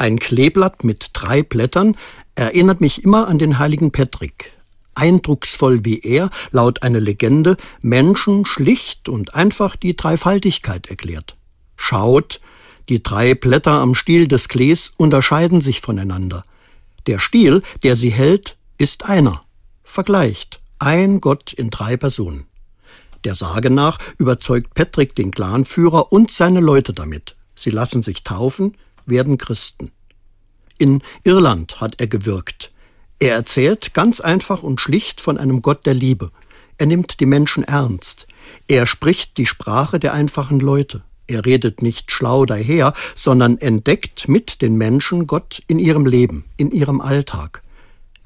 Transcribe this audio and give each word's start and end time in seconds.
Ein 0.00 0.18
Kleeblatt 0.18 0.82
mit 0.82 1.10
drei 1.12 1.42
Blättern 1.42 1.94
erinnert 2.34 2.80
mich 2.80 3.04
immer 3.04 3.28
an 3.28 3.38
den 3.38 3.58
heiligen 3.58 3.92
Patrick. 3.92 4.54
Eindrucksvoll 4.94 5.84
wie 5.84 5.98
er, 5.98 6.30
laut 6.52 6.82
eine 6.82 7.00
Legende, 7.00 7.58
Menschen 7.82 8.46
schlicht 8.46 9.10
und 9.10 9.34
einfach 9.34 9.76
die 9.76 9.94
Dreifaltigkeit 9.94 10.86
erklärt. 10.88 11.36
Schaut, 11.76 12.40
die 12.88 13.02
drei 13.02 13.34
Blätter 13.34 13.72
am 13.72 13.94
Stiel 13.94 14.26
des 14.26 14.48
Klees 14.48 14.90
unterscheiden 14.96 15.60
sich 15.60 15.82
voneinander. 15.82 16.44
Der 17.06 17.18
Stiel, 17.18 17.62
der 17.82 17.94
sie 17.94 18.10
hält, 18.10 18.56
ist 18.78 19.04
einer. 19.04 19.42
Vergleicht. 19.84 20.62
Ein 20.78 21.20
Gott 21.20 21.52
in 21.52 21.68
drei 21.68 21.98
Personen. 21.98 22.46
Der 23.24 23.34
Sage 23.34 23.68
nach 23.68 23.98
überzeugt 24.16 24.72
Patrick 24.72 25.14
den 25.14 25.30
Clanführer 25.30 26.10
und 26.10 26.30
seine 26.30 26.60
Leute 26.60 26.94
damit. 26.94 27.36
Sie 27.54 27.68
lassen 27.68 28.00
sich 28.00 28.24
taufen, 28.24 28.78
werden 29.10 29.38
Christen. 29.38 29.90
In 30.78 31.02
Irland 31.24 31.80
hat 31.80 32.00
er 32.00 32.06
gewirkt. 32.06 32.72
Er 33.18 33.34
erzählt 33.34 33.92
ganz 33.92 34.20
einfach 34.20 34.62
und 34.62 34.80
schlicht 34.80 35.20
von 35.20 35.36
einem 35.36 35.60
Gott 35.60 35.84
der 35.84 35.94
Liebe. 35.94 36.30
Er 36.78 36.86
nimmt 36.86 37.20
die 37.20 37.26
Menschen 37.26 37.64
ernst. 37.64 38.26
Er 38.66 38.86
spricht 38.86 39.36
die 39.36 39.44
Sprache 39.44 39.98
der 39.98 40.14
einfachen 40.14 40.60
Leute. 40.60 41.02
Er 41.26 41.44
redet 41.44 41.82
nicht 41.82 42.10
schlau 42.10 42.46
daher, 42.46 42.94
sondern 43.14 43.58
entdeckt 43.58 44.26
mit 44.26 44.62
den 44.62 44.76
Menschen 44.76 45.26
Gott 45.26 45.62
in 45.66 45.78
ihrem 45.78 46.06
Leben, 46.06 46.44
in 46.56 46.72
ihrem 46.72 47.00
Alltag. 47.00 47.62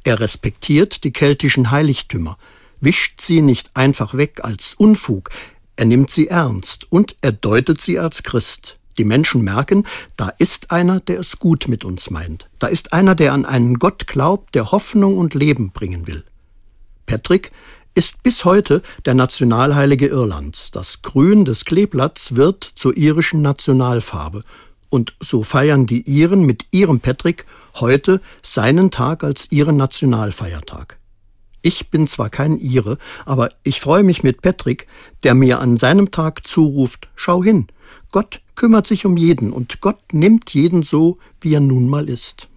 Er 0.05 0.21
respektiert 0.21 1.03
die 1.03 1.13
keltischen 1.13 1.71
Heiligtümer, 1.71 2.39
wischt 2.81 3.21
sie 3.21 3.43
nicht 3.43 3.71
einfach 3.75 4.15
weg 4.15 4.41
als 4.43 4.75
Unfug, 4.75 5.31
er 5.77 5.87
nimmt 5.87 6.11
sie 6.11 6.29
ernst 6.29 6.91
und 6.93 7.17
er 7.21 7.33
deutet 7.33 7.81
sie 7.81 7.99
als 7.99 8.23
Christ. 8.23 8.79
Die 8.99 9.05
Menschen 9.05 9.43
merken, 9.43 9.85
da 10.17 10.29
ist 10.39 10.71
einer, 10.71 11.01
der 11.01 11.21
es 11.21 11.39
gut 11.39 11.67
mit 11.69 11.85
uns 11.85 12.11
meint. 12.11 12.49
Da 12.59 12.69
ist 12.69 12.93
einer, 12.93 13.15
der 13.15 13.33
an 13.33 13.45
einen 13.45 13.79
Gott 13.79 14.07
glaubt, 14.07 14.55
der 14.55 14.71
Hoffnung 14.73 15.19
und 15.19 15.35
Leben 15.35 15.71
bringen 15.71 16.07
will. 16.07 16.25
Patrick 17.07 17.51
ist 17.95 18.23
bis 18.23 18.45
heute 18.45 18.83
der 19.05 19.15
Nationalheilige 19.15 20.09
Irlands. 20.09 20.71
Das 20.71 21.03
Grün 21.03 21.45
des 21.45 21.65
Kleeblatts 21.65 22.37
wird 22.37 22.65
zur 22.75 22.97
irischen 22.97 23.43
Nationalfarbe. 23.43 24.43
Und 24.91 25.15
so 25.21 25.43
feiern 25.43 25.87
die 25.87 26.03
Iren 26.03 26.45
mit 26.45 26.67
ihrem 26.71 27.01
Patrick 27.01 27.45
heute 27.77 28.21
seinen 28.43 28.91
Tag 28.91 29.25
als 29.25 29.51
ihren 29.51 29.77
Nationalfeiertag. 29.77 30.99
Ich 31.67 31.89
bin 31.89 32.07
zwar 32.07 32.29
kein 32.29 32.59
Ire, 32.61 32.99
aber 33.25 33.49
ich 33.63 33.81
freue 33.81 34.03
mich 34.03 34.23
mit 34.23 34.43
Patrick, 34.43 34.87
der 35.23 35.33
mir 35.33 35.61
an 35.61 35.79
seinem 35.79 36.11
Tag 36.11 36.47
zuruft, 36.47 37.09
schau 37.17 37.43
hin, 37.43 37.69
Gott 38.13 38.43
kümmert 38.55 38.87
sich 38.87 39.07
um 39.07 39.17
jeden 39.17 39.51
und 39.51 39.81
Gott 39.81 40.13
nimmt 40.13 40.53
jeden 40.53 40.83
so, 40.83 41.17
wie 41.41 41.55
er 41.55 41.61
nun 41.61 41.89
mal 41.89 42.11
ist. 42.11 42.49